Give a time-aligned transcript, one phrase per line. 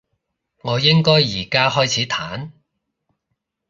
[0.63, 2.49] 我應該而家開始彈？